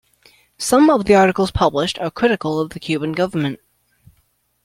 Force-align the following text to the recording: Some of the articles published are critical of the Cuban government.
Some 0.57 0.89
of 0.89 1.05
the 1.05 1.13
articles 1.13 1.51
published 1.51 1.99
are 1.99 2.09
critical 2.09 2.59
of 2.59 2.71
the 2.71 2.79
Cuban 2.79 3.11
government. 3.11 3.59